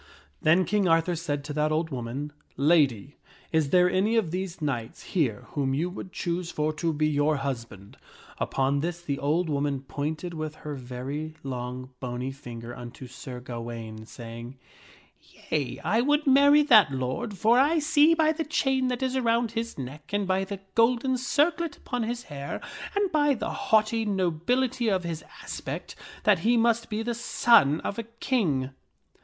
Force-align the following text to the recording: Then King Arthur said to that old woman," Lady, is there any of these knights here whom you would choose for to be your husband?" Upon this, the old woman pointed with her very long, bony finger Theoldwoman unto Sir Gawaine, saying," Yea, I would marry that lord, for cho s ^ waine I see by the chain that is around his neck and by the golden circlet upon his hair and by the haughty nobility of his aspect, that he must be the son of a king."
Then 0.41 0.65
King 0.65 0.87
Arthur 0.87 1.15
said 1.15 1.43
to 1.43 1.53
that 1.53 1.71
old 1.71 1.91
woman," 1.91 2.33
Lady, 2.57 3.17
is 3.51 3.69
there 3.69 3.87
any 3.87 4.15
of 4.15 4.31
these 4.31 4.59
knights 4.59 5.03
here 5.13 5.43
whom 5.49 5.75
you 5.75 5.91
would 5.91 6.11
choose 6.11 6.49
for 6.49 6.73
to 6.73 6.91
be 6.91 7.07
your 7.07 7.35
husband?" 7.37 7.97
Upon 8.39 8.79
this, 8.79 8.99
the 8.99 9.19
old 9.19 9.47
woman 9.47 9.81
pointed 9.81 10.33
with 10.33 10.55
her 10.65 10.73
very 10.73 11.35
long, 11.43 11.91
bony 11.99 12.31
finger 12.31 12.69
Theoldwoman 12.73 12.79
unto 12.81 13.05
Sir 13.05 13.41
Gawaine, 13.41 14.05
saying," 14.07 14.57
Yea, 15.51 15.79
I 15.83 16.01
would 16.01 16.25
marry 16.25 16.63
that 16.63 16.91
lord, 16.91 17.37
for 17.37 17.57
cho 17.57 17.61
s 17.61 17.63
^ 17.63 17.63
waine 17.67 17.75
I 17.77 17.77
see 17.77 18.13
by 18.15 18.31
the 18.31 18.43
chain 18.43 18.87
that 18.87 19.03
is 19.03 19.15
around 19.15 19.51
his 19.51 19.77
neck 19.77 20.11
and 20.11 20.27
by 20.27 20.45
the 20.45 20.61
golden 20.73 21.15
circlet 21.15 21.77
upon 21.77 22.01
his 22.01 22.23
hair 22.23 22.59
and 22.95 23.11
by 23.11 23.35
the 23.35 23.51
haughty 23.51 24.05
nobility 24.05 24.89
of 24.89 25.03
his 25.03 25.23
aspect, 25.43 25.95
that 26.23 26.39
he 26.39 26.57
must 26.57 26.89
be 26.89 27.03
the 27.03 27.13
son 27.13 27.79
of 27.81 27.99
a 27.99 28.03
king." 28.17 28.71